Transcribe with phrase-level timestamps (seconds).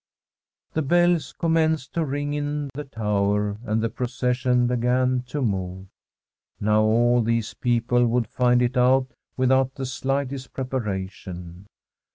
[0.73, 5.89] The bells commenced to ring in the tower, and the procession began to move.
[6.59, 11.67] Now all these people would find it out without the slightest preparation.